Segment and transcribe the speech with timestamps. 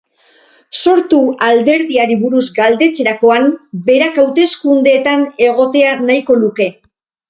[0.77, 1.19] Sortu
[1.49, 3.47] alderdiari buruz galdetzerakoan,
[3.93, 6.75] berak haustekundeetan egotea nahiko luke.